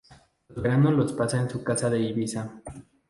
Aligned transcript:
Los 0.47 0.63
veranos 0.63 0.93
los 0.95 1.13
pasa 1.13 1.39
en 1.39 1.47
su 1.47 1.63
casa 1.63 1.87
de 1.87 1.99
Ibiza. 1.99 2.59